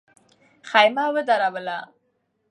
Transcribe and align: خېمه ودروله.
خېمه 0.69 1.05
ودروله. 1.13 1.77